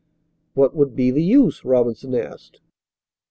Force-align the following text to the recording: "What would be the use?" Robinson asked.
"What 0.55 0.75
would 0.75 0.95
be 0.95 1.11
the 1.11 1.21
use?" 1.21 1.63
Robinson 1.63 2.15
asked. 2.15 2.59